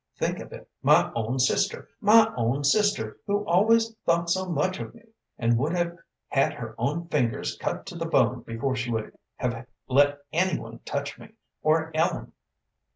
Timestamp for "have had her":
5.75-6.73